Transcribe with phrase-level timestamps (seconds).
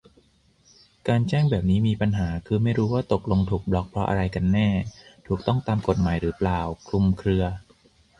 [1.07, 4.67] การแจ้งแบบนี้มีปัญหา คือ ไม่รู้ว่าตกลงถูกบล็อคเพราะอะไรกันแน่
[5.27, 7.43] ถูกต้องตามกฎหมายหรือเปล่า คลุมเครือ